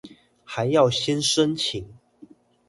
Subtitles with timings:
[0.43, 1.87] 還要先申請